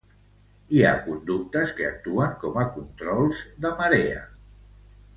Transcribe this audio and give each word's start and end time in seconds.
Hi 0.75 0.79
ha 0.85 0.93
conductes 1.07 1.75
que 1.81 1.87
actuen 1.89 2.35
com 2.47 2.59
a 2.65 2.67
controls 2.81 3.45
de 3.67 3.75
marea. 3.83 4.29